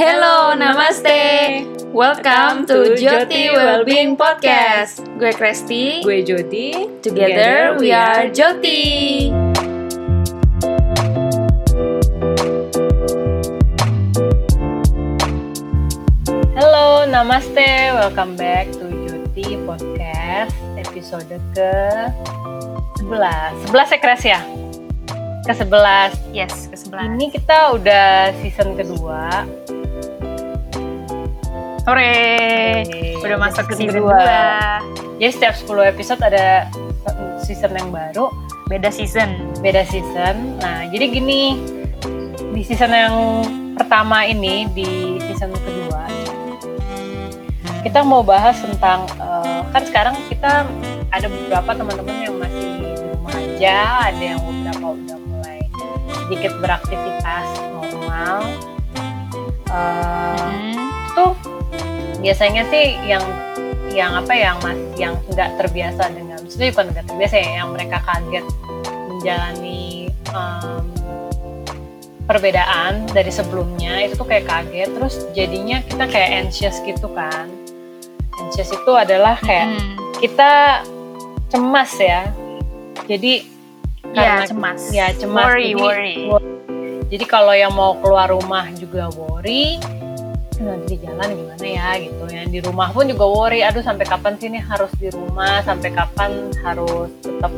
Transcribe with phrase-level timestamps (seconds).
[0.00, 1.60] Hello, namaste.
[1.92, 5.04] Welcome to Joti Wellbeing Podcast.
[5.20, 6.00] Gue Kresti.
[6.00, 6.88] Gue Jody.
[7.04, 9.28] Together we are Joti.
[16.56, 17.92] Halo, namaste.
[17.92, 21.72] Welcome back to Joti Podcast episode ke
[23.04, 23.68] 11.
[23.68, 24.40] 11 ya Kres ya?
[25.44, 26.32] Ke 11.
[26.32, 27.04] Yes, ke sebelah.
[27.04, 29.44] Ini kita udah season kedua.
[31.80, 32.84] Sore.
[33.18, 34.16] Udah masuk ke season kedua.
[35.16, 35.20] 2.
[35.20, 36.68] Jadi setiap 10 episode ada
[37.40, 38.28] season yang baru,
[38.66, 39.50] Beda season.
[39.58, 40.56] beda season.
[40.58, 41.58] Nah, jadi gini,
[42.50, 43.16] di season yang
[43.74, 44.88] pertama ini, di
[45.20, 46.06] season kedua,
[47.82, 50.64] kita mau bahas tentang, eh, kan sekarang kita
[51.10, 53.76] ada beberapa teman-teman yang masih di rumah aja,
[54.06, 55.58] ada yang beberapa udah mulai
[56.14, 58.36] sedikit beraktivitas normal.
[59.66, 60.74] Eh, Hmm.
[61.12, 61.32] tuh
[62.20, 63.24] biasanya sih yang
[63.90, 67.98] yang apa yang mas yang nggak terbiasa dengan maksudnya bukan nggak terbiasa ya yang mereka
[68.00, 68.46] kaget
[69.10, 69.82] menjalani
[70.30, 70.84] em,
[72.24, 77.50] perbedaan dari sebelumnya itu tuh kayak kaget terus jadinya kita kayak anxious gitu kan
[78.38, 79.96] anxious itu adalah kayak Hmm.
[80.20, 80.52] kita
[81.48, 82.30] cemas ya
[83.04, 83.42] jadi
[84.10, 84.80] Ya, karena- cemas.
[84.90, 86.14] ya cemas Worry, jadi, worry.
[87.10, 89.76] jadi kalau yang mau keluar rumah juga worry
[90.62, 94.36] nanti di jalan gimana ya gitu yang di rumah pun juga worry aduh sampai kapan
[94.36, 97.52] sih ini harus di rumah sampai kapan harus tetap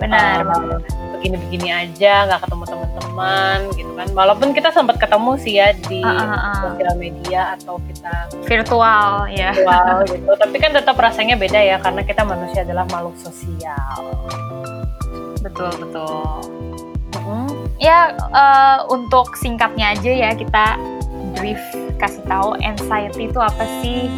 [0.00, 0.80] Benar, uh,
[1.20, 6.24] begini-begini aja nggak ketemu teman-teman gitu kan walaupun kita sempat ketemu sih ya di Ah,
[6.24, 6.54] ah, ah.
[6.64, 9.52] sosial media atau kita Virtual, ya.
[9.52, 14.00] virtual gitu tapi kan tetap rasanya beda ya karena kita manusia adalah makhluk sosial
[15.40, 16.36] Betul, betul.
[17.80, 20.76] Ya, eh, untuk singkatnya aja ya kita
[21.40, 21.60] brief
[22.00, 24.08] kasih tahu anxiety itu apa sih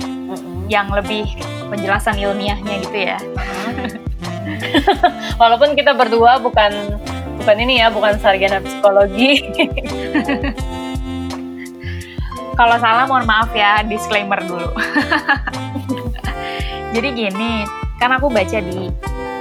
[0.71, 1.27] yang lebih
[1.69, 3.19] penjelasan ilmiahnya gitu ya.
[5.41, 6.97] Walaupun kita berdua bukan
[7.43, 9.43] bukan ini ya, bukan sarjana psikologi.
[12.59, 14.71] Kalau salah mohon maaf ya, disclaimer dulu.
[16.95, 17.65] Jadi gini,
[17.97, 18.93] kan aku baca di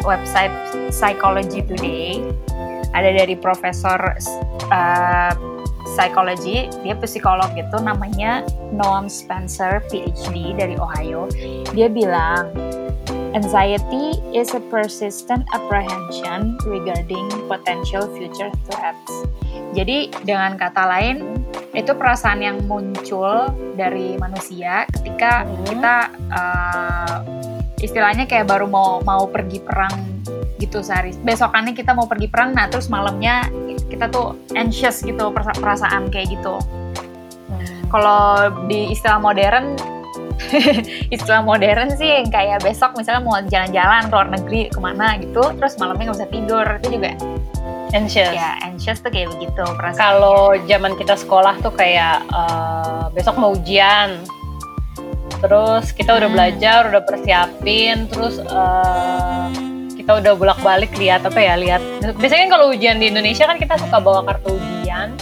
[0.08, 0.56] website
[0.90, 2.24] Psychology Today,
[2.96, 4.16] ada dari profesor
[4.72, 5.32] uh,
[6.10, 8.42] psikologi, dia psikolog gitu, namanya
[8.74, 11.30] Noam Spencer, PhD dari Ohio.
[11.76, 12.50] Dia bilang,
[13.38, 19.14] anxiety is a persistent apprehension regarding potential future threats.
[19.78, 21.42] Jadi dengan kata lain,
[21.72, 23.48] itu perasaan yang muncul
[23.80, 25.64] dari manusia ketika Hmm.
[25.64, 25.96] kita
[26.34, 27.18] uh,
[27.80, 30.22] istilahnya kayak baru mau mau pergi perang
[30.62, 33.50] gitu sehari besokannya kita mau pergi perang nah terus malamnya
[33.92, 36.56] kita tuh anxious gitu perasa- perasaan kayak gitu
[37.88, 39.76] kalau di istilah modern
[41.14, 45.44] istilah modern sih yang kayak besok misalnya mau jalan-jalan ke luar negeri ke mana gitu
[45.54, 47.12] terus malamnya nggak bisa tidur itu juga
[47.92, 48.32] Anxious.
[48.32, 53.52] ya anxious tuh kayak begitu perasaan Kalau zaman kita sekolah tuh kayak eh, besok mau
[53.52, 54.24] ujian,
[55.44, 56.38] terus kita udah Hmm.
[56.40, 59.46] belajar, udah persiapin, terus eh,
[60.02, 61.82] kita udah bolak-balik lihat apa ya, lihat.
[62.18, 65.14] Biasanya kan kalau ujian di Indonesia kan kita suka bawa kartu ujian,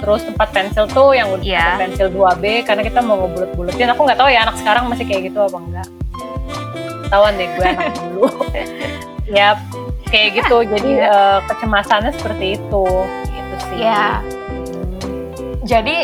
[0.00, 1.66] terus tempat pensil tuh yang udah Iya.
[1.76, 3.90] pensil 2B karena kita mau ngebulet-buletin.
[3.90, 5.88] Aku nggak tahu ya anak sekarang masih kayak gitu apa enggak.
[7.10, 8.26] Tawan deh gue anak dulu.
[9.26, 9.48] ya
[10.06, 10.56] kayak gitu.
[10.64, 11.10] Jadi Iya.
[11.10, 12.84] eh, kecemasannya seperti itu.
[13.26, 13.78] Gitu sih.
[13.82, 14.22] Ya.
[14.22, 15.58] Hmm.
[15.62, 15.96] Jadi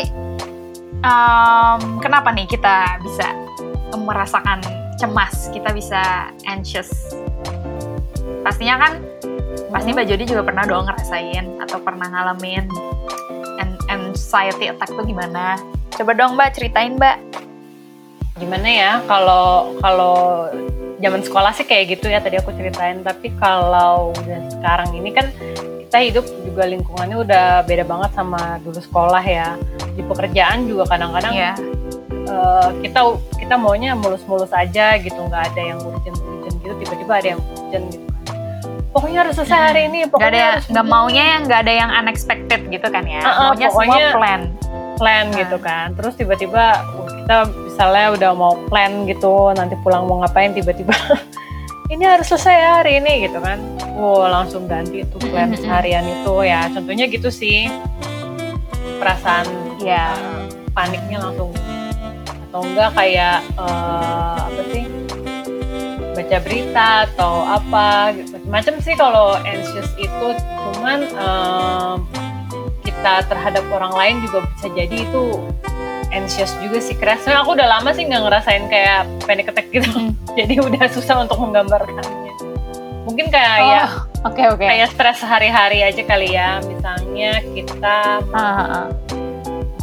[0.97, 3.27] em, kenapa nih kita bisa
[3.95, 4.59] merasakan
[4.97, 6.01] cemas, kita bisa
[6.43, 6.89] anxious?
[8.41, 8.91] Pastinya kan,
[9.69, 12.65] pasti Mbak Jody juga pernah dong ngerasain atau pernah ngalamin
[13.57, 15.57] an- anxiety attack tuh gimana?
[15.93, 17.17] Coba dong Mbak ceritain Mbak.
[18.37, 20.45] gimana ya kalau kalau
[21.01, 25.33] zaman sekolah sih kayak gitu ya tadi aku ceritain tapi kalau udah sekarang ini kan
[25.81, 29.57] kita hidup juga lingkungannya udah beda banget sama dulu sekolah ya
[29.97, 31.53] di pekerjaan juga kadang-kadang Iya.
[32.29, 32.99] eh, kita
[33.41, 38.05] kita maunya mulus-mulus aja gitu nggak ada yang urgent-urgent gitu tiba-tiba ada yang urgent gitu
[38.89, 41.89] pokoknya harus selesai hari ini Gak pokoknya ada harus nggak maunya yang nggak ada yang
[41.93, 43.21] unexpected gitu kan ya.
[43.21, 44.41] Uh-uh, maunya pokoknya- semua plan.
[44.97, 45.37] plan Nah.
[45.37, 50.51] gitu kan terus tiba-tiba uh, kita misalnya udah mau plan gitu nanti pulang mau ngapain
[50.51, 50.95] tiba-tiba
[51.93, 53.61] ini harus selesai ya hari ini gitu kan
[53.93, 57.69] wow langsung ganti itu plan seharian itu ya contohnya gitu sih
[58.97, 59.45] perasaan
[59.77, 60.09] Ya.
[60.09, 60.41] uh,
[60.73, 61.53] paniknya langsung
[62.49, 64.83] atau enggak kayak uh, apa sih
[66.11, 68.36] baca berita atau apa gitu.
[68.47, 70.27] Macam sih kalau anxious itu
[70.73, 72.07] cuman um,
[72.81, 75.23] kita terhadap orang lain juga bisa jadi itu
[76.09, 77.19] anxious juga sih keras.
[77.21, 79.87] Soalnya aku udah lama sih nggak ngerasain kayak panic attack gitu.
[79.91, 80.15] Hmm.
[80.39, 82.33] Jadi udah susah untuk menggambarkannya.
[83.03, 83.83] Mungkin kayak ya
[84.23, 84.63] Oh, oke oke.
[84.63, 86.59] kayak stres sehari-hari aja kali ya.
[86.63, 88.85] Misalnya kita Ah, ah, ah.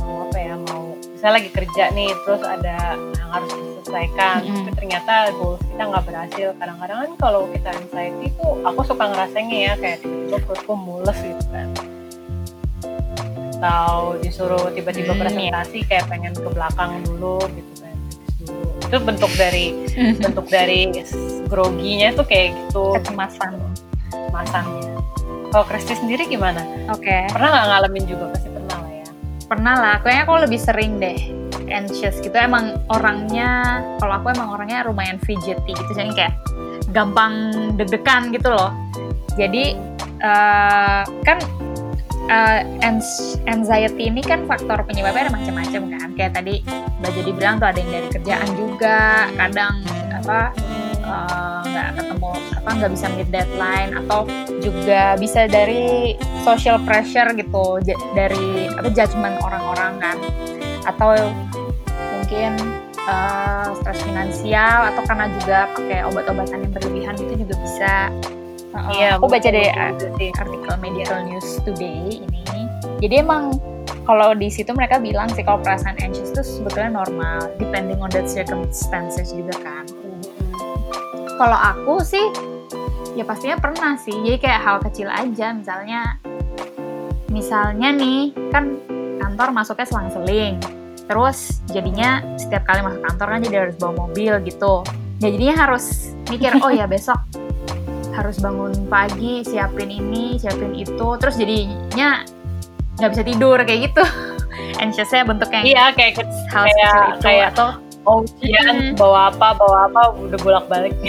[0.01, 3.53] mau apa ya mau misalnya lagi kerja nih terus ada yang harus
[3.95, 6.49] diselesaikan tapi ternyata goals kita nggak berhasil.
[6.59, 11.45] Kadang-kadang kan kalau kita anxiety tuh aku suka ngerasainnya ya kayak tiba-tiba perutku mules gitu
[11.55, 11.69] kan.
[13.55, 17.97] Atau disuruh tiba-tiba Hmm, presentasi kayak pengen ke belakang dulu gitu kan.
[18.43, 19.67] Dulu itu bentuk dari
[20.21, 20.81] bentuk dari
[21.47, 22.99] groginya tuh kayak gitu.
[22.99, 23.55] Kecemasan.
[24.35, 24.99] masangnya
[25.55, 26.59] kalau Kristi sendiri gimana?
[26.91, 27.31] Oke.
[27.31, 28.35] pernah nggak ngalamin juga?
[28.35, 29.09] Pasti pernah lah ya.
[29.47, 29.95] Pernah lah.
[30.03, 31.19] Kayaknya aku lebih sering deh
[31.71, 32.35] anxious gitu.
[32.35, 35.93] Emang orangnya, kalau aku emang orangnya lumayan fidgety gitu.
[35.95, 36.35] Jadi kayak
[36.93, 38.71] gampang deg-degan gitu loh.
[39.35, 39.75] Jadi
[40.23, 41.39] eh, kan
[42.81, 46.09] ans- anxiety ini kan faktor penyebabnya ada macam-macam kan.
[46.15, 46.65] Kayak tadi
[47.03, 49.75] Mbak Jadi bilang tuh ada yang dari kerjaan juga, kadang
[50.15, 50.41] apa
[51.05, 52.31] eh, nggak ketemu
[52.65, 54.25] apa nggak bisa meet deadline atau
[54.65, 56.17] juga bisa dari
[56.49, 57.83] social pressure gitu
[58.17, 60.17] dari apa judgement orang-orang kan
[60.89, 61.13] atau
[62.35, 62.59] mungkin
[63.07, 67.93] eh, stres finansial atau karena juga pakai obat-obatan yang berlebihan itu juga bisa
[68.75, 69.71] Uh, Iya, aku baca dari
[70.35, 72.43] artikel Medical News Today ini.
[72.99, 73.55] Jadi emang
[74.03, 78.27] kalau di situ mereka bilang sih kalau perasaan anxious itu sebetulnya normal, depending on the
[78.27, 79.87] circumstances juga kan.
[81.39, 82.27] Kalau aku sih,
[83.15, 84.19] ya pastinya pernah sih.
[84.27, 86.19] Jadi kayak hal kecil aja, misalnya,
[87.31, 88.75] misalnya nih kan
[89.23, 90.59] kantor masuknya selang-seling,
[91.05, 94.75] terus jadinya setiap kali masuk kantor kan jadi harus bawa mobil gitu.
[95.19, 95.85] Ya jadinya harus
[96.27, 97.19] mikir, oh ya besok
[98.11, 102.23] harus bangun pagi, siapin ini, siapin itu, terus jadinya
[102.95, 104.05] nggak bisa tidur kayak gitu.
[104.81, 107.69] Anxiousnya bentuknya Iya kayak hal kayak- kecil itu kayak- atau
[108.05, 108.95] oh ujian Mm.
[108.95, 110.95] bawa apa bawa apa udah bolak balik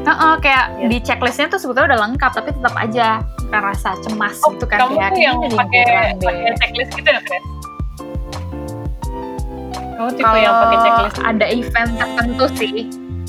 [0.00, 0.86] Heeh, kayak Iya.
[0.88, 4.96] di checklistnya tuh sebetulnya udah lengkap tapi tetap aja kan rasa cemas gitu kan kamu
[4.96, 5.82] kayak tuh yang pakai
[6.56, 7.44] checklist gitu ya Chris?
[10.00, 11.18] Kamu tipe yang pakai Kalau checklist.
[11.28, 12.74] ada event tertentu sih.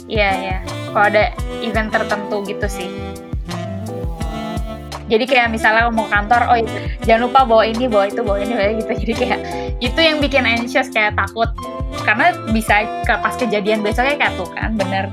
[0.08, 0.58] Iya ya
[0.92, 1.24] kalau ada
[1.60, 2.90] event tertentu gitu sih.
[5.12, 6.58] Jadi kayak misalnya mau kantor oh
[7.04, 8.92] jangan lupa bawa ini bawa itu bawa ini bawa gitu.
[9.04, 9.40] Jadi kayak
[9.84, 11.52] itu yang bikin anxious kayak takut.
[12.08, 15.12] Karena bisa ke pas kejadian besoknya kayak tuh kan bener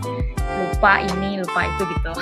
[0.63, 2.13] lupa ini lupa itu gitu.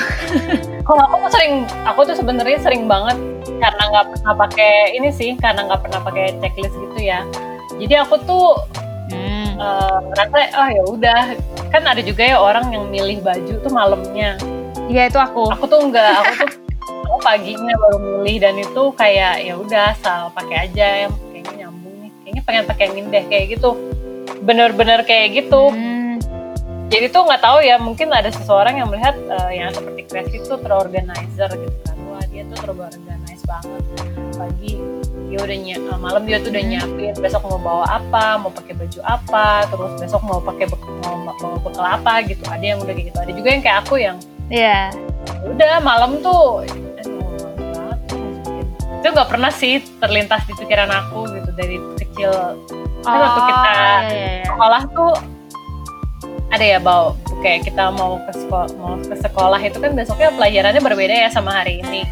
[0.88, 3.20] Kalau aku tuh sering aku tuh sebenarnya sering banget
[3.60, 7.20] karena nggak pernah pakai ini sih karena nggak pernah pakai checklist gitu ya.
[7.76, 8.56] Jadi aku tuh
[9.56, 9.64] hmm.
[9.64, 11.22] eh, ngerasa oh ya udah.
[11.72, 14.36] Kan ada juga ya orang yang milih baju tuh malamnya.
[14.86, 15.48] Iya itu aku.
[15.56, 16.48] Aku tuh enggak aku tuh
[16.86, 21.96] aku paginya baru milih dan itu kayak ya udah asal pakai aja yang kayaknya nyambung
[22.04, 22.10] nih.
[22.22, 23.70] Kayaknya pengen pakai yang ini deh kayak gitu.
[24.44, 25.72] Bener-bener kayak gitu.
[25.72, 25.94] Hmm.
[26.86, 30.54] jadi tuh nggak tahu ya mungkin ada seseorang yang melihat eh, yang seperti Chris itu
[30.54, 31.98] terorganizer gitu kan.
[32.06, 34.72] Wah dia tuh terorganize banget pagi
[35.26, 36.70] dia udah eh, malam dia tuh udah Hmm.
[36.70, 41.14] nyiapin besok mau bawa apa mau pakai baju apa terus besok mau pakai bek- mau
[41.18, 44.16] mau bekal apa gitu ada yang udah kayak gitu ada juga yang kayak aku yang
[44.46, 44.94] Iya.
[45.42, 46.62] udah malam tuh
[48.96, 52.32] itu nggak pernah sih terlintas di pikiran aku gitu dari kecil
[53.02, 54.44] Kan waktu kita iya, iya, iya.
[54.44, 55.14] sekolah tuh
[56.46, 60.82] ada ya bawa kayak kita mau ke sekolah mau ke sekolah itu kan besoknya pelajarannya
[60.82, 62.02] berbeda ya sama hari ini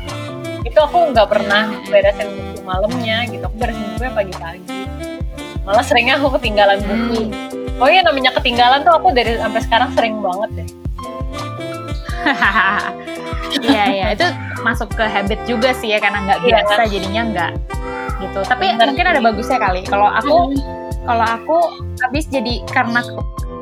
[0.75, 1.87] itu aku nggak pernah Hmm.
[1.87, 4.79] beresin buku malamnya gitu aku beresin bukunya pagi-pagi
[5.63, 7.79] malah seringnya aku ketinggalan buku Hmm.
[7.79, 10.69] pokoknya namanya ketinggalan tuh aku dari sampai sekarang sering banget deh
[13.55, 14.27] Iya iya itu
[14.67, 16.49] masuk ke habit juga sih ya karena nggak Iya.
[16.59, 17.51] biasa jadinya nggak
[18.19, 18.41] gitu.
[18.43, 19.81] Tapi Bener mungkin ada bagusnya kali.
[19.87, 20.59] Kalau aku
[21.05, 21.59] kalau aku
[22.03, 23.05] habis jadi karena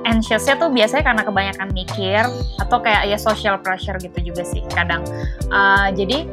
[0.03, 2.25] anxiousnya tuh biasanya karena kebanyakan mikir
[2.57, 5.05] atau kayak ya social pressure gitu juga sih kadang.
[5.51, 6.25] Eh, jadi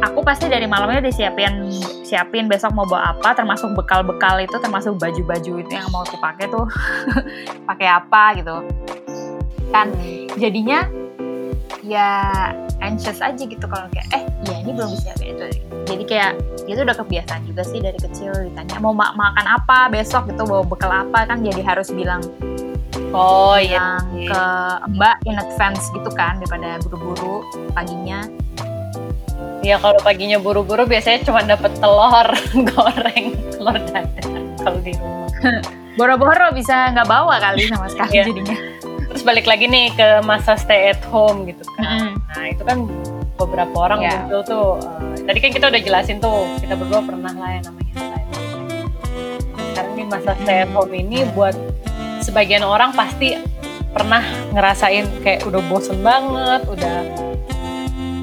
[0.00, 1.68] aku pasti dari malamnya udah siapin
[2.04, 6.50] siapin besok mau bawa apa termasuk bekal-bekal itu termasuk baju-baju itu yang mau aku pakai
[6.50, 6.66] tuh.
[7.68, 8.56] Pakai apa gitu.
[9.70, 9.94] Kan
[10.34, 10.88] jadinya
[11.86, 12.50] ya
[12.82, 15.46] anxious aja gitu kalau kayak eh ya ini belum bisa kayak itu.
[15.86, 16.32] Jadi kayak
[16.66, 20.26] itu udah kebiasaan juga sih dari kecil ditanya mau ma- makan apa besok?
[20.32, 21.30] Gitu bawa bekal apa?
[21.30, 22.24] Kan jadi harus bilang
[23.14, 24.02] oh iya.
[24.02, 24.44] bilang ke
[24.98, 28.26] mbak in advance gitu kan daripada buru-buru paginya
[29.60, 32.28] Iya kalau paginya buru-buru biasanya cuma dapet telur
[32.72, 34.24] goreng, telur dadar
[34.58, 35.28] kalau di rumah.
[35.98, 38.24] boro-boro bisa nggak bawa kali sama sekali Iya.
[38.26, 38.56] jadinya
[39.10, 41.82] Terus balik lagi nih ke masa stay at home gitu kan.
[41.82, 42.10] Mm-mm.
[42.30, 42.78] Nah itu kan
[43.34, 44.16] beberapa orang Iya.
[44.22, 44.68] muncul tuh.
[44.78, 48.28] eh, tadi kan kita udah jelasin tuh kita berdua pernah lah yang namanya stay at
[48.30, 48.68] home.
[49.50, 51.54] Sekarang ngomongin masa stay at home ini buat
[52.20, 53.34] sebagian orang pasti
[53.90, 56.96] pernah ngerasain kayak udah bosen banget, udah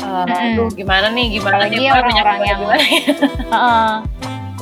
[0.07, 0.31] uh, Mm-mm.
[0.55, 2.77] aduh gimana nih, gimana Apalagi nih, banyak orang-orang yang- ya.
[3.53, 3.91] Heeh.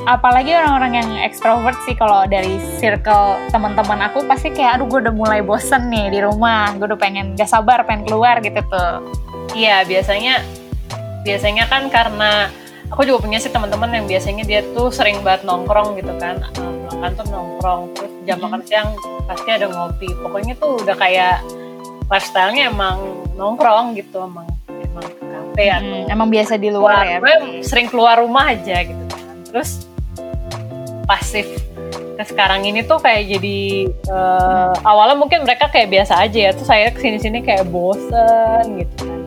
[0.05, 5.13] apalagi orang-orang yang ekstrovert sih kalau dari circle teman-teman aku pasti kayak aduh gue udah
[5.13, 9.01] mulai bosen nih di rumah gue udah pengen gak sabar pengen keluar gitu tuh
[9.51, 10.43] Iya, biasanya
[11.21, 12.51] biasanya kan karena
[12.85, 16.43] aku juga punya sih teman-teman yang biasanya dia tuh sering banget nongkrong gitu kan.
[16.43, 16.51] Eh,
[16.85, 18.89] Pulang kantor nongkrong, terus jam makan siang
[19.23, 20.11] pasti ada ngopi.
[20.13, 21.39] Pokoknya tuh udah kayak
[22.05, 22.99] lifestyle-nya emang
[23.33, 24.43] nongkrong gitu, emang
[25.55, 29.35] atau Hmm, emang biasa di luar ya gue sering keluar rumah aja gitu kan.
[29.47, 29.87] Terus
[31.07, 31.47] pasif
[32.15, 33.59] ke sekarang ini tuh kayak jadi
[33.91, 38.83] eh, awalnya mungkin mereka kayak biasa aja ya, terus saya ke sini sini kayak bosen
[38.83, 39.21] gitu kan.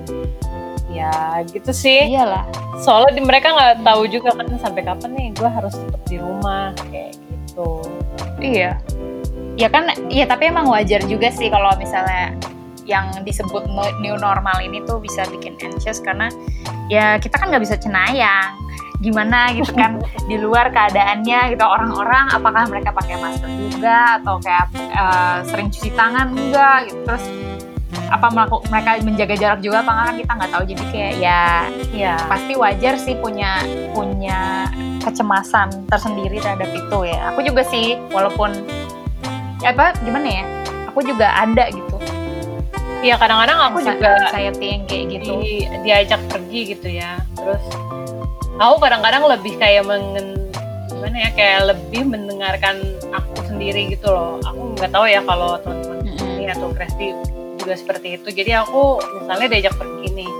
[0.89, 2.13] Ya gitu sih.
[2.13, 6.17] iyalah Soalnya di, mereka nggak tahu juga kan sampai kapan nih gue harus tetap di
[6.17, 7.83] rumah kayak gitu.
[8.39, 8.79] iya
[9.59, 12.39] ya kan ya tapi emang wajar juga sih kalau misalnya
[12.88, 13.68] yang disebut
[14.00, 16.33] new normal ini tuh bisa bikin anxious karena
[16.88, 18.57] ya kita kan nggak bisa cenayang
[18.99, 24.73] gimana gitu kan di luar keadaannya gitu orang-orang apakah mereka pakai masker juga atau kayak
[24.75, 27.25] eh, sering cuci tangan enggak gitu terus
[28.09, 28.33] apa
[28.73, 31.42] mereka menjaga jarak juga apa enggak kan kita nggak tahu jadi kayak ya
[31.92, 32.14] Iya.
[32.28, 34.68] pasti wajar sih punya punya
[35.04, 37.33] kecemasan tersendiri terhadap itu ya.
[37.33, 38.52] Aku juga sih walaupun
[39.64, 40.45] ya apa gimana ya?
[40.92, 41.88] Aku juga ada gitu.
[42.99, 45.33] Iya kadang-kadang aku anxi- juga anxiety yang kayak gitu.
[45.38, 47.62] di, diajak pergi gitu ya terus
[48.57, 50.35] aku kadang-kadang lebih kayak mengen
[50.88, 55.99] gimana ya kayak lebih mendengarkan aku sendiri gitu loh aku nggak tahu ya kalau teman-teman
[56.05, 56.37] Mm-mm.
[56.37, 57.14] ini atau Kresti
[57.57, 58.83] juga seperti itu jadi aku
[59.17, 60.31] misalnya diajak pergi nih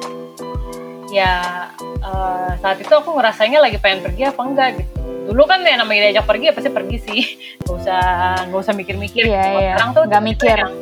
[1.10, 1.32] ya
[1.78, 4.98] eh, saat itu aku ngerasanya lagi pengen pergi apa enggak gitu
[5.28, 7.20] dulu kan ya namanya diajak pergi ya pasti pergi sih
[7.62, 8.02] nggak usah
[8.44, 9.70] nggak usah mikir-mikir Iya, Kalau iya.
[9.70, 10.56] sekarang tuh Nggak mikir.
[10.58, 10.72] yang,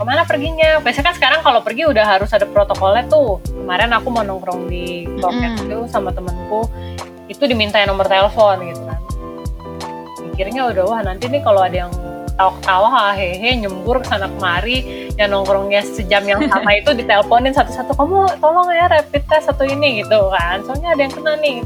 [0.00, 0.80] ke mana perginya?
[0.80, 3.36] Biasanya kan sekarang kalau pergi udah harus ada protokolnya tuh.
[3.44, 5.64] Kemarin aku mau nongkrong di Kroket Mm-mm.
[5.68, 6.64] itu sama temenku
[7.28, 9.00] itu dimintain nomor telepon gitu kan.
[10.24, 11.92] Mikirnya udah wah nanti nih kalau ada yang
[12.40, 18.40] tawa-tawa hehe nyembur ke sana kemari yang nongkrongnya sejam yang sama itu diteleponin satu-satu kamu
[18.40, 20.64] tolong ya rapid test satu ini gitu kan.
[20.64, 21.60] Soalnya ada yang kena nih.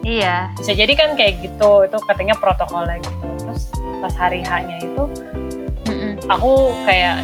[0.00, 0.48] Iya.
[0.56, 3.26] bisa jadi kan kayak gitu itu katanya protokolnya gitu.
[3.46, 3.62] Terus
[4.02, 5.04] pas hari H-nya itu
[5.86, 6.18] Mm-mm.
[6.26, 7.20] aku kayak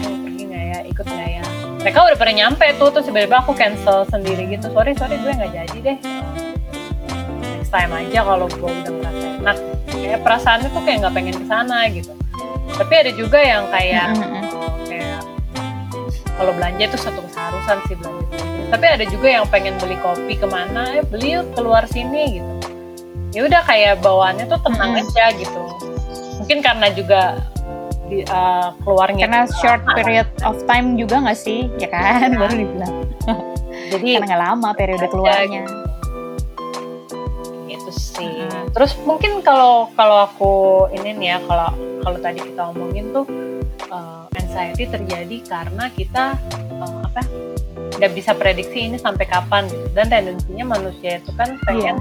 [0.96, 1.44] ikut ya
[1.86, 4.66] mereka udah pernah nyampe tuh terus tiba-tiba aku cancel sendiri gitu.
[4.74, 5.98] Sorry sorry gue nggak jadi deh.
[7.46, 9.56] Next time aja kalau gue udah merasa enak.
[9.94, 12.10] Kayak perasaannya tuh kayak nggak pengen ke sana gitu.
[12.74, 14.18] Tapi ada juga yang kayak
[14.90, 15.20] kayak
[16.34, 18.38] kalau belanja itu satu keharusan sih belanja.
[18.66, 22.52] Tapi ada juga yang pengen beli kopi ke mana eh beli yuk keluar sini gitu.
[23.30, 25.60] Ya udah kayak bawaannya tuh tenang aja gitu.
[26.42, 27.46] Mungkin karena juga
[28.06, 29.26] di, uh, keluarnya.
[29.26, 31.70] Karena juga short lama, period of time juga nggak sih?
[31.78, 32.94] Ya kan, baru dibilang.
[33.92, 35.64] jadi Karena nggak lama periode keluarnya.
[37.66, 38.46] gitu sih.
[38.46, 38.70] Mm-mm.
[38.74, 40.54] terus mungkin kalau kalau aku
[40.94, 41.70] ini nih ya kalau
[42.02, 43.26] kalau tadi kita omongin tuh
[43.90, 46.38] uh, anxiety terjadi karena kita
[46.78, 47.22] uh, apa
[47.98, 49.86] nggak bisa prediksi ini sampai kapan gitu.
[49.94, 51.98] Dan tendensinya manusia itu kan pengen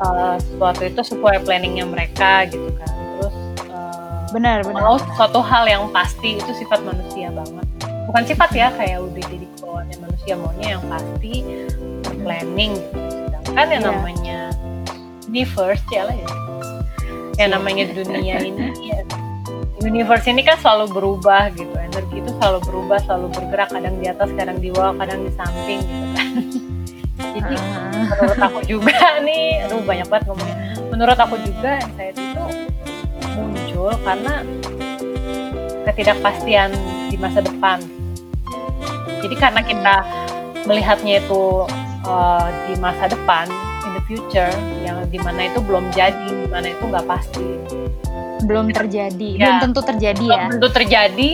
[0.00, 3.03] uh, sesuatu itu sesuai planningnya mereka gitu kan
[4.34, 4.82] Benar, benar.
[4.82, 7.62] mau suatu hal yang pasti itu sifat manusia banget
[8.04, 11.32] bukan sifat ya kayak udah jadi kebawaannya manusia maunya yang pasti
[12.16, 12.98] planning gitu.
[13.30, 13.90] sedangkan yang Iya.
[13.90, 14.38] namanya
[15.24, 16.28] universe ya lah ya
[17.36, 18.98] yang namanya dunia ini ya,
[19.80, 24.30] universe ini kan selalu berubah gitu energi itu selalu berubah selalu bergerak kadang di atas
[24.34, 26.30] kadang di bawah kadang di samping gitu kan
[27.34, 27.90] jadi Ah.
[28.10, 30.56] menurut aku juga nih aduh banyak banget ngomongnya
[30.90, 32.23] menurut aku juga anxiety itu
[33.84, 34.34] muncul karena
[35.84, 36.72] ketidakpastian
[37.12, 37.78] di masa depan
[39.20, 39.94] jadi karena kita
[40.64, 41.68] melihatnya itu
[42.08, 43.44] uh, di masa depan
[43.84, 44.48] in the future
[44.80, 47.48] yang di mana itu belum jadi di mana itu nggak pasti
[48.44, 49.44] belum terjadi, Ya.
[49.44, 50.48] belum tentu terjadi belum ya.
[50.52, 51.30] tentu terjadi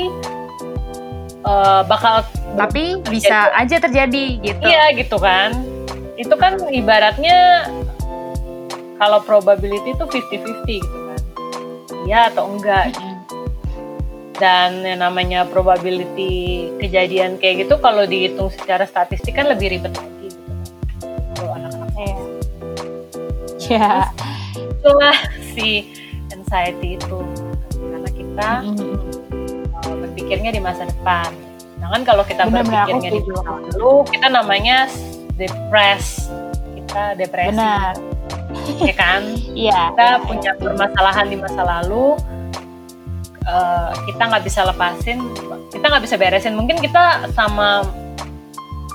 [1.42, 2.23] uh, bakal
[2.54, 4.62] Tapi bisa aja terjadi gitu.
[4.62, 5.54] Iya gitu kan.
[6.14, 7.66] Itu kan ibaratnya
[8.99, 11.00] kalau probability itu 50-50 gitu.
[12.07, 12.97] Iya atau enggak.
[14.40, 20.33] Dan yang namanya probability kejadian kayak gitu kalau dihitung secara statistik kan lebih ribet lagi
[20.33, 20.59] gitu kan.
[21.37, 21.90] Kalau anak-anak
[23.71, 23.78] Iya.
[23.78, 24.11] Ya.
[24.59, 25.16] itulah
[25.54, 25.95] si
[26.33, 27.21] anxiety itu.
[27.71, 28.97] Karena kita Mm-mm.
[29.85, 31.30] uh, berpikirnya di masa depan.
[31.76, 34.88] Sedangkan kalau kita aku berpikirnya di masa lalu, kita namanya
[35.37, 36.33] depress.
[36.75, 37.54] Kita depresi.
[37.54, 38.09] Benar.
[38.78, 39.22] Ya kan
[39.56, 39.80] Iya.
[39.92, 40.60] kita iya, punya iya.
[40.60, 42.06] permasalahan di masa lalu
[43.46, 45.18] eh, kita nggak bisa lepasin
[45.70, 47.86] kita nggak bisa beresin mungkin kita sama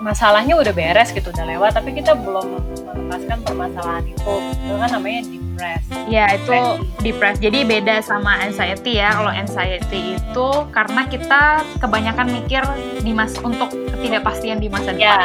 [0.03, 4.33] masalahnya udah beres gitu udah lewat tapi kita belum melepaskan permasalahan itu
[4.67, 7.41] itu kan namanya depres Ya itu depressed.
[7.41, 9.15] Jadi beda sama anxiety ya.
[9.15, 12.61] Kalau anxiety itu karena kita kebanyakan mikir
[13.01, 15.01] di mas untuk ketidakpastian di masa depan.
[15.01, 15.19] ya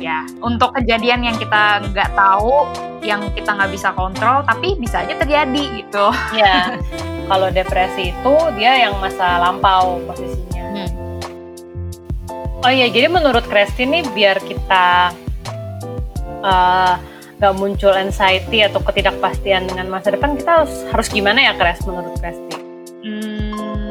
[0.00, 2.64] Ya, untuk kejadian yang kita nggak tahu,
[3.04, 6.08] yang kita nggak bisa kontrol, tapi bisa aja terjadi gitu.
[6.40, 6.80] ya
[7.30, 10.66] kalau depresi itu dia yang masa lampau posisinya.
[10.66, 10.90] Hmm.
[12.66, 15.14] oh iya jadi menurut Kresti nih biar kita
[16.42, 16.94] eh,
[17.38, 22.18] nggak muncul anxiety atau ketidakpastian dengan masa depan kita harus, harus gimana ya Kres menurut
[22.18, 22.58] Kresti
[23.00, 23.88] Hmm,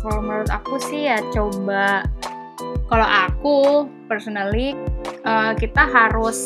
[0.00, 2.00] kalau menurut aku sih ya coba.
[2.88, 4.72] Kalau aku personally
[5.24, 6.38] eh, kita harus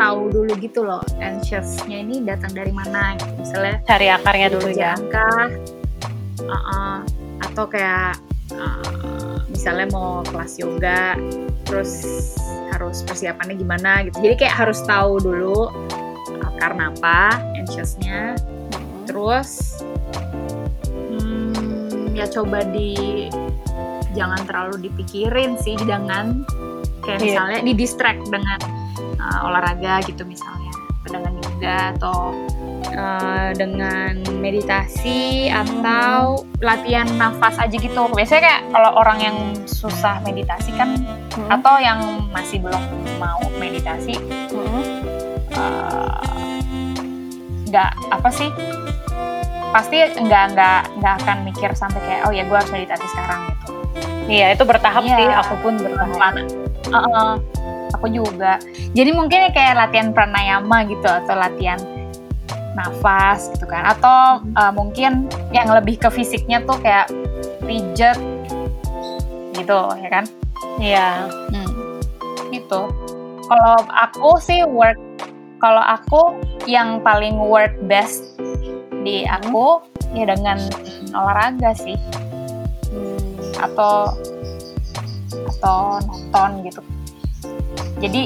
[0.00, 3.32] tahu dulu gitu loh anxiousnya ini datang dari mana gitu.
[3.36, 5.48] misalnya cari akarnya dulu ya kah?
[6.40, 7.04] Uh-uh.
[7.44, 8.16] atau kayak
[8.56, 11.20] uh, misalnya mau kelas yoga
[11.68, 11.92] terus
[12.72, 15.68] harus persiapannya gimana gitu jadi kayak harus tahu dulu
[16.32, 18.40] uh, karena apa anxiousnya
[19.04, 19.84] terus
[21.12, 23.28] hmm, ya coba di
[24.16, 26.40] jangan terlalu dipikirin sih jangan
[27.00, 27.26] kayak Iya.
[27.26, 28.58] misalnya di distract dengan
[29.16, 30.68] uh, olahraga gitu misalnya
[31.00, 32.30] dengan yoga atau
[32.92, 40.70] uh, dengan meditasi atau latihan nafas aja gitu biasanya kayak kalau orang yang susah meditasi
[40.74, 40.94] kan
[41.30, 41.46] Hmm.
[41.48, 42.82] atau yang masih belum
[43.16, 44.18] mau meditasi
[44.50, 44.82] Hmm.
[45.48, 46.20] eh,
[47.66, 48.50] nggak apa sih
[49.70, 53.70] pasti nggak nggak nggak akan mikir sampai kayak oh ya gue harus meditasi sekarang gitu
[54.26, 55.14] iya itu bertahap Iya.
[55.14, 56.34] sih aku pun bertahap
[56.84, 57.32] pelan Heeh,
[57.94, 58.58] aku juga.
[58.96, 61.78] Jadi mungkin ya kayak latihan pranayama gitu atau latihan
[62.78, 63.84] nafas gitu kan.
[63.90, 67.10] Atau eh, mungkin yang lebih ke fisiknya tuh kayak
[67.66, 68.16] pijat
[69.54, 70.24] gitu ya kan?
[70.80, 71.08] Iya.
[71.52, 71.70] Hmm.
[72.50, 72.80] Gitu.
[73.50, 74.96] Kalau aku sih work
[75.60, 78.40] kalau aku yang paling work best
[79.04, 79.84] di aku
[80.16, 80.56] ya dengan
[81.12, 81.98] olahraga sih.
[82.90, 83.38] Hmm.
[83.62, 84.10] atau
[85.30, 86.82] atau nonton gitu.
[88.00, 88.22] Jadi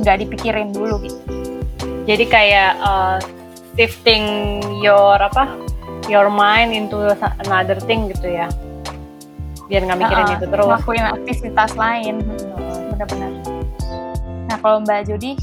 [0.00, 1.18] nggak dipikirin dulu gitu.
[2.08, 3.18] jadi kayak uh,
[3.76, 5.46] shifting your apa
[6.08, 6.96] your mind into
[7.44, 8.48] another thing gitu ya
[9.70, 12.14] biar nggak mikirin Heeh, itu terus Ngelakuin aktivitas lain.
[12.90, 13.30] Benar-benar.
[14.50, 15.38] Nah kalau Mbak Jody,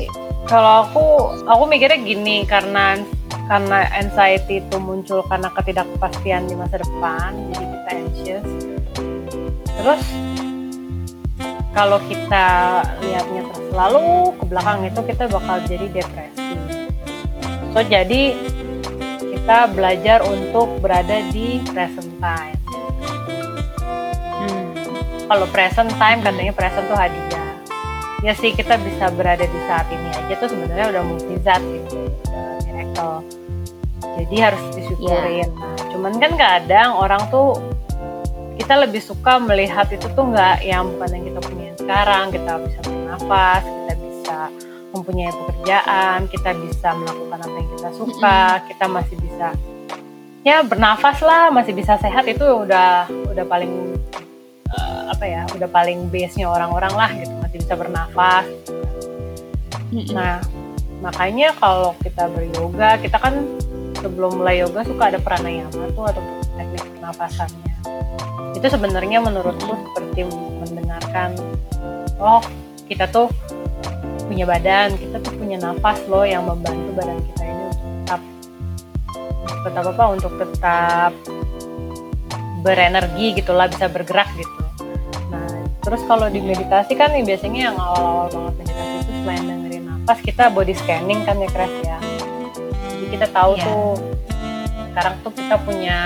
[0.51, 1.05] kalau aku
[1.47, 2.99] aku mikirnya gini karena
[3.47, 8.47] karena anxiety itu muncul karena ketidakpastian di masa depan jadi kita anxious
[9.79, 10.03] terus
[11.77, 16.49] kalau kita lihatnya terus selalu ke belakang itu kita bakal jadi depresi.
[17.69, 18.33] So jadi
[19.21, 22.57] kita belajar untuk berada di present time.
[24.41, 24.73] Hmm,
[25.29, 27.45] kalau present time katanya present tuh hadiah.
[28.25, 32.57] Ya sih kita bisa berada di saat ini aja tuh sebenarnya udah mukjizat gitu udah
[32.65, 33.21] miracle.
[34.17, 35.53] Jadi harus disyukurin.
[35.53, 37.61] Nah, cuman kan kadang orang tuh
[38.57, 42.79] kita lebih suka melihat itu tuh nggak yang bukan yang kita punya sekarang kita bisa
[42.83, 44.37] bernafas kita bisa
[44.91, 49.47] mempunyai pekerjaan kita bisa melakukan apa yang kita suka kita masih bisa
[50.41, 53.95] ya bernafas lah masih bisa sehat itu udah udah paling
[54.73, 58.45] eh, apa ya udah paling base nya orang-orang lah gitu masih bisa bernafas.
[60.11, 60.43] Nah,
[60.99, 63.39] makanya kalau kita beryoga, kita kan
[64.03, 66.21] sebelum mulai yoga suka ada pranayama tuh atau
[66.59, 67.75] teknik pernapasannya.
[68.51, 70.27] Itu sebenarnya menurutku seperti
[70.87, 71.35] mendengarkan,
[72.15, 72.39] oh
[72.87, 73.27] kita tuh
[74.23, 78.21] punya badan, kita tuh punya nafas loh yang membantu badan kita ini untuk tetap
[79.67, 81.11] tetap apa untuk tetap
[82.63, 84.55] berenergi gitulah bisa bergerak gitu.
[85.27, 89.83] Nah, terus kalau di meditasi kan nih biasanya yang awal-awal banget meditasi itu selain dengerin
[89.91, 91.99] nafas kita body scanning kan ya Kres ya.
[92.95, 93.63] Jadi kita tahu Iya.
[93.67, 93.87] tuh
[94.95, 95.97] sekarang tuh kita punya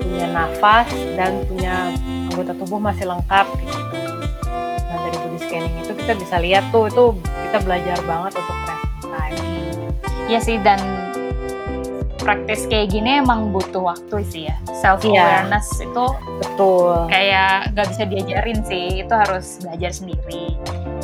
[0.00, 0.88] punya nafas
[1.18, 1.90] dan punya
[2.32, 3.76] anggota tubuh masih lengkap gitu.
[4.88, 7.04] Nah dari body scanning itu kita bisa lihat tuh itu
[7.48, 9.38] kita belajar banget untuk present time.
[10.32, 10.80] ya sih dan
[12.22, 14.56] praktis kayak gini emang butuh waktu sih ya.
[14.80, 16.06] Self awareness itu
[16.40, 17.10] Betul.
[17.10, 20.56] kayak nggak bisa diajarin sih, itu harus belajar sendiri.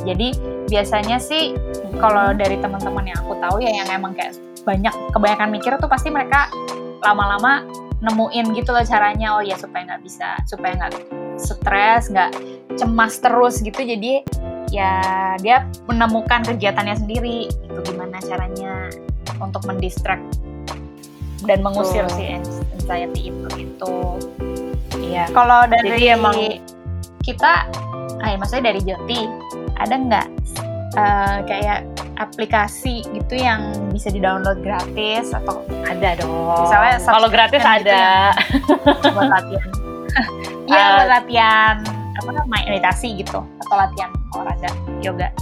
[0.07, 0.33] Jadi
[0.71, 1.53] biasanya sih
[1.99, 6.09] kalau dari teman-teman yang aku tahu ya yang emang kayak banyak kebanyakan mikir tuh pasti
[6.09, 6.49] mereka
[7.03, 7.67] lama-lama
[7.99, 10.93] nemuin gitu loh caranya oh ya supaya nggak bisa supaya nggak
[11.35, 12.31] stres nggak
[12.79, 14.23] cemas terus gitu jadi
[14.71, 14.93] ya
[15.43, 18.87] dia menemukan kegiatannya sendiri gitu gimana caranya
[19.43, 20.23] untuk mendistract
[21.47, 22.19] dan mengusir Betul.
[22.19, 22.25] si
[22.75, 23.95] anxiety itu gitu.
[24.99, 25.31] Iya.
[25.31, 26.59] Kalau dari Jadi emang-
[27.23, 27.69] kita,
[28.19, 29.21] ah, maksudnya dari Joti,
[29.79, 30.27] ada nggak
[30.99, 31.81] eh, kayak
[32.19, 36.67] aplikasi gitu yang bisa di-download gratis atau Ada dong.
[36.67, 38.03] Misalnya kalau gratis gitu ada.
[39.15, 39.71] buat latihan?
[40.69, 40.91] Iya, Ah.
[40.99, 41.77] buat latihan
[42.19, 44.69] apa namanya meditasi gitu atau latihan olahraga
[45.01, 45.33] yoga.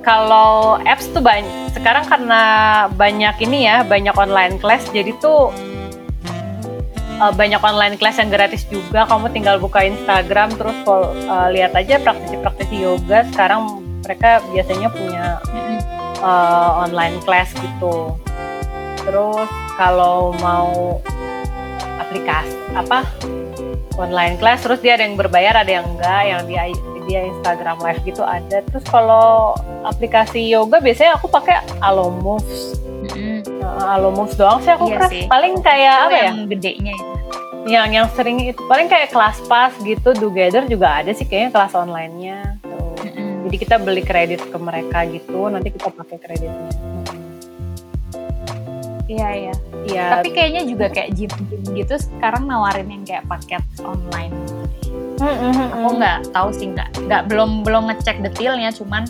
[0.00, 1.48] Kalau apps tuh banyak.
[1.72, 2.42] Sekarang karena
[2.90, 5.48] banyak ini ya, banyak online class, jadi tuh
[7.20, 9.04] uh, banyak online class yang gratis juga.
[9.04, 13.24] Kamu tinggal buka Instagram terus follow- uh, lihat aja praktisi-praktisi yoga.
[13.28, 13.79] Sekarang
[14.10, 15.38] mereka biasanya punya
[16.18, 18.18] uh, online class gitu.
[19.06, 19.46] Terus
[19.78, 20.98] kalau mau
[22.02, 23.06] aplikasi apa
[23.94, 26.62] online class, terus dia ada yang berbayar, ada yang enggak, yang dia
[27.06, 28.66] dia Instagram live gitu ada.
[28.66, 29.54] Terus kalau
[29.86, 32.74] aplikasi yoga biasanya aku pakai Alo Moves.
[33.14, 35.24] Uh, Alo Moves doang sih aku Iya sih.
[35.30, 36.26] Paling kayak apa ya?
[36.34, 37.14] yang gedenya itu.
[37.70, 41.72] Yang yang sering itu paling kayak kelas pas gitu, Together juga ada sih kayaknya kelas
[41.78, 42.59] online-nya.
[43.48, 46.72] Jadi kita beli kredit ke mereka gitu, nanti kita pakai kreditnya.
[49.10, 49.54] Iya iya.
[49.90, 50.06] Iya.
[50.20, 54.30] Tapi kayaknya juga kayak gym-gym gitu sekarang nawarin yang kayak paket online.
[55.18, 59.04] Aku nggak tahu sih nggak nggak belum belum ngecek detailnya cuman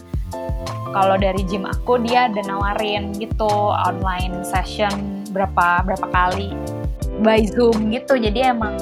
[0.90, 3.46] kalau dari gym aku dia ada nawarin gitu
[3.86, 6.50] online session berapa berapa kali
[7.22, 8.74] by zoom gitu jadi emang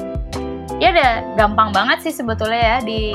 [0.81, 3.13] ya udah gampang banget sih sebetulnya ya di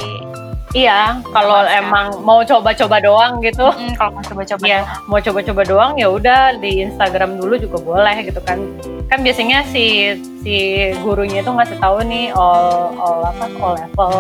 [0.75, 5.93] Iya, kalau emang mau coba-coba doang gitu, Mm, kalau mau coba-coba ya mau coba-coba doang
[5.95, 8.59] ya udah di Instagram dulu juga boleh gitu kan.
[9.07, 10.55] Kan biasanya si si
[10.99, 14.15] gurunya itu ngasih tahu nih all all apa all level.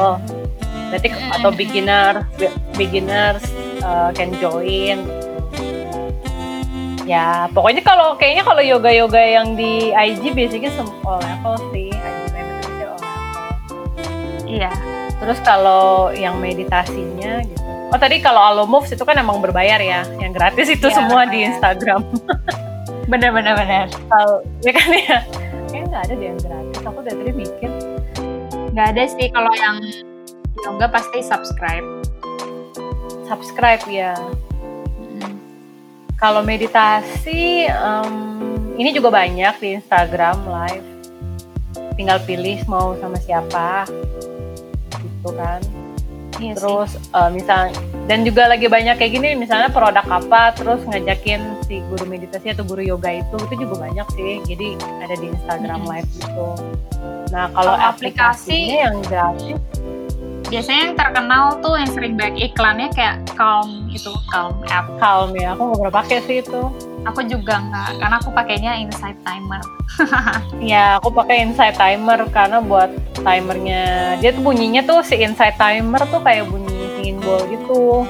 [0.94, 1.34] Berarti Mm.
[1.34, 3.42] atau beginner be- beginners
[3.82, 5.02] uh, can join.
[7.04, 10.70] Ya, pokoknya kalau kayaknya kalau yoga-yoga yang di IG biasanya
[11.02, 11.90] all level sih.
[11.90, 14.46] IG membership all level.
[14.46, 14.70] iya
[15.24, 17.64] Terus kalau yang meditasinya gitu.
[17.88, 20.04] Oh tadi kalau Alo Moves itu kan emang berbayar ya.
[20.20, 21.48] Yang gratis itu Iya, semua di.
[21.48, 22.04] Instagram.
[23.10, 25.18] bener-bener bener Kalau ya kan ya.
[25.72, 26.76] Kayaknya nggak ada deh yang gratis.
[26.84, 27.70] Aku dari tadi mikir.
[28.74, 29.78] nggak ada sih kalau yang
[30.66, 31.86] yoga pasti subscribe
[33.24, 34.12] Subscribe ya.
[36.20, 38.12] Kalau meditasi em,
[38.76, 40.88] ini juga banyak di Instagram live.
[41.94, 43.86] Tinggal pilih mau sama siapa.
[45.24, 45.60] Gitu kan.
[46.36, 46.60] iya sih.
[46.60, 47.72] Terus eh, misal
[48.04, 52.68] dan juga lagi banyak kayak gini misalnya produk apa terus ngajakin si guru meditasi atau
[52.68, 54.44] guru yoga itu itu juga banyak sih.
[54.44, 55.92] Jadi ada di Instagram Mm-mm.
[55.96, 56.48] live gitu.
[57.32, 59.56] Nah kalau aplikasinya aplikasi- yang gratis?
[60.44, 64.86] Biasanya yang terkenal tuh yang sering banyak iklannya kayak Calm itu Calm app.
[65.00, 66.62] Calm ya aku nggak pernah pakai sih itu
[67.04, 69.62] aku juga nggak karena aku pakainya Insight Timer
[70.72, 72.90] ya aku pakai Insight Timer karena buat
[73.20, 78.08] timernya dia tuh bunyinya tuh si Insight Timer tuh kayak bunyi singing bowl gitu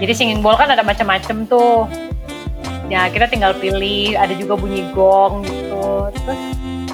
[0.00, 1.90] Jadi singing bowl kan ada macam-macam tuh.
[2.86, 4.14] Ya kita tinggal pilih.
[4.14, 6.10] Ada juga bunyi gong gitu.
[6.14, 6.40] Terus,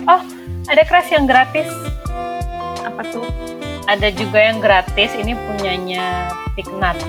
[0.09, 0.23] oh
[0.69, 1.69] ada crash yang gratis.
[2.83, 3.25] apa tuh
[3.89, 5.13] Ada juga yang gratis.
[5.17, 6.33] Ini punyanya
[6.81, 7.01] Nhat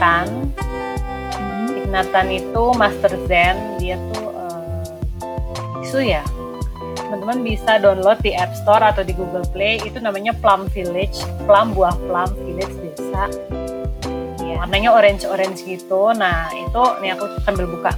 [1.94, 3.78] Hanh itu Master Zen.
[3.78, 4.82] Dia tuh eh,
[5.86, 6.26] itu ya.
[6.98, 9.78] Teman-teman bisa download di App Store atau di Google Play.
[9.86, 11.22] Itu namanya Plum Village.
[11.46, 13.30] Plum buah plum village desa.
[14.42, 16.10] Ya, warnanya orange-orange gitu.
[16.18, 17.94] Nah, itu nih aku sambil buka.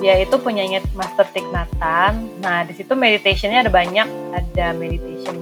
[0.00, 2.40] Dia itu punyanya Master Hanh.
[2.40, 4.08] Nah, di situ meditationnya ada banyak.
[4.32, 5.36] Ada meditation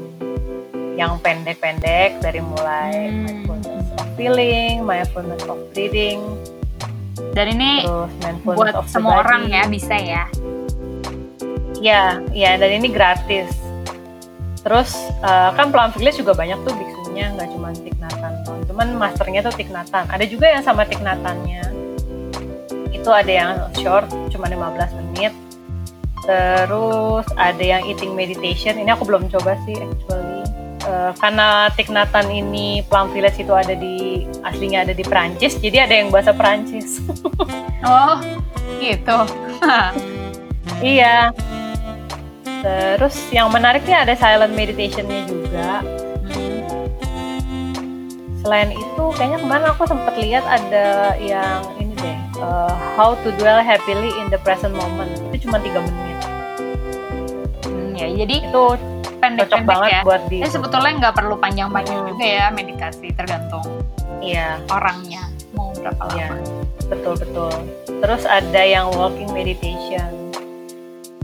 [0.96, 3.44] yang pendek-pendek dari mulai Hmm.
[3.44, 6.24] mindfulness of feeling, mindfulness of breathing,
[7.36, 9.22] dan ini terus buat semua body.
[9.28, 10.24] orang ya bisa ya
[11.80, 13.52] Ya, ya dan ini gratis.
[14.64, 17.70] Terus eh, kan Plum Village juga banyak tuh biksunya, nggak cuma
[18.42, 18.62] doang.
[18.66, 19.54] Cuman masternya tuh
[19.92, 20.08] Hanh.
[20.10, 20.88] Ada juga yang sama
[21.22, 21.64] Hanh-nya.
[22.90, 25.32] Itu ada yang short, cuma 15 menit.
[26.26, 28.74] Terus ada yang eating meditation.
[28.80, 30.25] Ini aku belum coba sih actually.
[30.86, 35.94] Eh, karena Hanh ini Plum Village itu ada di aslinya ada di Perancis, jadi ada
[35.98, 37.02] yang bahasa Perancis.
[37.90, 38.22] oh
[38.78, 39.18] gitu
[40.82, 41.32] Iya.
[42.60, 45.70] Terus yang menariknya ada silent meditation-nya juga.
[48.42, 53.58] Selain itu, kayaknya kemarin aku sempat lihat ada yang ini deh, uh, how to dwell
[53.62, 55.10] happily in the present moment.
[55.32, 56.18] Itu cuma tiga menit.
[57.64, 58.95] Hmm, ya jadi Itu
[59.28, 60.38] cocok pendek-pendek banget ya buat di.
[60.44, 62.08] Sebetulnya nggak perlu panjang-panjang Hmm.
[62.08, 63.66] juga ya meditasi tergantung
[64.18, 66.14] Iya, orangnya mau berapa lama.
[66.14, 66.28] iya.
[66.86, 67.50] betul betul
[67.96, 70.06] terus ada yang walking meditation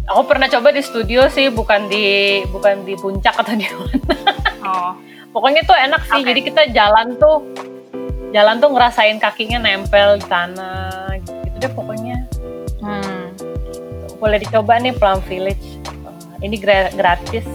[0.05, 2.07] aku pernah coba di studio sih bukan di
[2.49, 3.95] bukan di puncak atau di mana
[4.61, 4.91] Oh,
[5.33, 6.27] pokoknya tuh enak sih Oke.
[6.27, 7.47] jadi kita jalan tuh
[8.31, 12.19] jalan tuh ngerasain kakinya nempel di tanah gitu deh pokoknya
[12.81, 13.23] hmm.
[14.17, 15.67] boleh dicoba nih Plum Village
[16.41, 17.47] ini gra- gratis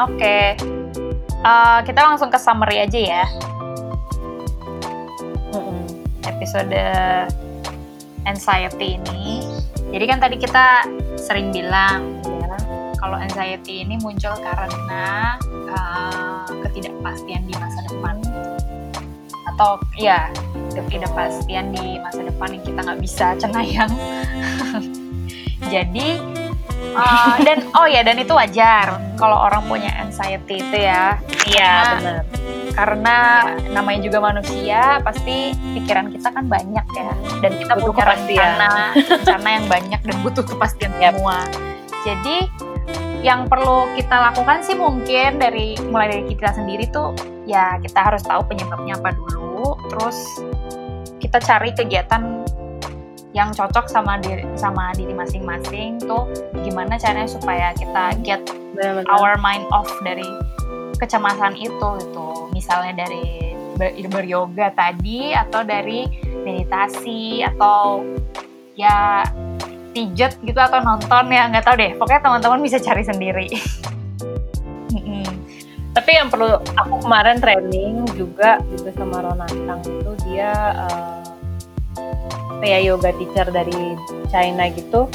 [0.00, 0.56] Oke.
[1.42, 3.24] Eh, kita langsung ke summary aja ya.
[6.22, 6.82] Episode
[8.24, 9.42] anxiety ini.
[9.90, 10.86] Jadi kan tadi kita
[11.18, 12.56] sering bilang ya,
[12.96, 15.36] kalau anxiety ini muncul karena
[15.68, 18.16] uh, ketidakpastian di masa depan
[19.52, 20.32] atau ya
[20.72, 23.92] ketidakpastian di masa depan yang kita nggak bisa cenayang.
[25.72, 26.31] Jadi
[26.94, 31.18] uh, dan oh ya dan itu wajar kalau orang punya anxiety itu ya.
[31.46, 32.22] Iya benar.
[32.72, 33.16] karena
[33.68, 37.12] namanya juga manusia pasti pikiran kita kan banyak ya.
[37.44, 38.48] Dan kita Butuh punya kepastian.
[38.56, 41.12] rencana rencana yang banyak dan butuh kepastian Yap.
[41.20, 41.38] semua.
[42.02, 42.36] Jadi
[43.22, 47.14] yang perlu kita lakukan sih mungkin dari mulai dari kita sendiri tuh
[47.46, 49.76] ya kita harus tahu penyebabnya apa dulu.
[49.92, 50.18] Terus
[51.20, 52.42] kita cari kegiatan
[53.32, 56.28] yang cocok sama diri sama diri masing-masing tuh
[56.60, 58.44] gimana caranya supaya kita get
[58.76, 59.08] Benar-benar.
[59.08, 60.28] our mind off dari
[61.00, 66.04] kecemasan itu gitu misalnya dari ber- beryoga tadi atau dari
[66.44, 68.04] meditasi atau
[68.76, 69.24] ya
[69.92, 73.48] pijet gitu atau nonton ya nggak tahu deh pokoknya teman-teman bisa cari sendiri.
[75.92, 80.52] Tapi yang perlu aku kemarin training juga juga sama Ronantang itu dia
[80.88, 81.21] eh,
[82.62, 83.98] ya yoga teacher dari
[84.30, 85.10] China gitu.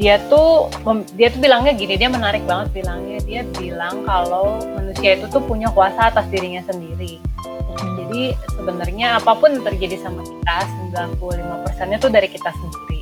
[0.00, 0.72] Dia tuh
[1.12, 3.20] dia tuh bilangnya gini, dia menarik banget bilangnya.
[3.24, 7.20] Dia bilang kalau manusia itu tuh punya kuasa atas dirinya sendiri.
[7.76, 10.56] Jadi sebenarnya apa pun yang terjadi sama kita,
[11.20, 13.00] 95%-nya tuh dari kita sendiri.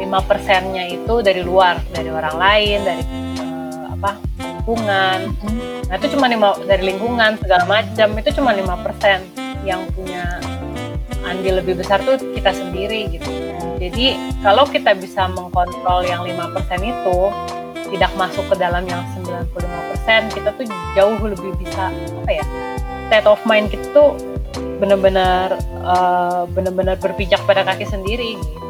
[0.00, 4.30] 5%-nya itu dari luar, dari orang lain, dari eh, apa?
[4.60, 5.18] lingkungan.
[5.88, 10.38] Nah, itu cuma lima dari lingkungan segala macam, itu cuma 5% yang punya
[11.24, 13.28] andil lebih besar tuh kita sendiri gitu.
[13.80, 17.18] Jadi, kalau kita bisa mengkontrol yang 5% itu
[17.96, 22.44] tidak masuk ke dalam yang 95%, kita tuh jauh lebih bisa apa ya?
[23.08, 24.14] State of mind kita tuh
[24.78, 28.68] benar-benar eh, benar-benar berpijak pada kaki sendiri gitu.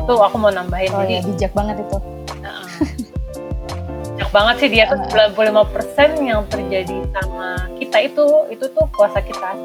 [0.00, 1.96] Itu aku mau nambahin oh jadi ya bijak banget itu
[2.40, 2.64] Heeh.
[4.28, 9.56] banyak banget sih dia tuh 95% yang terjadi sama kita itu itu tuh kuasa kita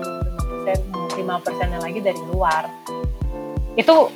[0.63, 2.67] 95% 5% yang lagi dari luar.
[3.73, 4.11] Itu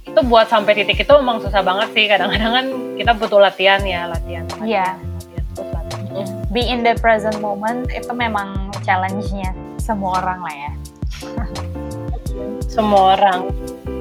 [0.00, 2.06] itu buat sampai titik itu memang susah banget sih.
[2.08, 2.66] Kadang-kadang kan
[2.96, 4.88] kita butuh latihan ya latihan latihan, Iya.
[4.96, 6.26] latihan terus latihan.
[6.50, 10.72] Be in the present moment itu memang challenge-nya semua orang lah ya.
[12.70, 13.50] Semua orang.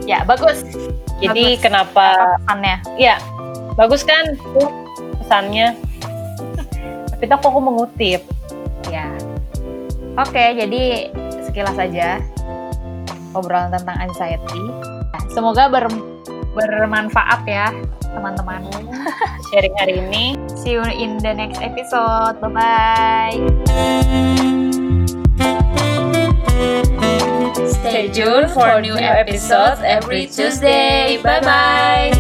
[0.06, 0.62] Ya bagus.
[1.20, 1.62] Jadi Bagus.
[1.66, 2.76] kenapa apa pesannya?
[2.96, 3.16] Ya
[3.76, 4.26] bagus kan?
[5.20, 5.74] Pesannya.
[7.12, 8.22] Tapi aku, aku mengutip.
[8.88, 9.10] Ya.
[10.16, 11.12] Oke, jadi
[11.50, 12.22] sekilas saja
[13.34, 14.64] obrolan tentang anxiety.
[15.34, 15.90] Semoga ber-
[16.54, 17.74] bermanfaat ya,
[18.06, 18.70] teman-teman.
[19.50, 22.38] sharing hari ini See you in the next episode.
[22.44, 23.40] Bye-bye.
[27.80, 31.18] Stay tuned for new episodes every Tuesday.
[31.24, 32.12] Bye-bye.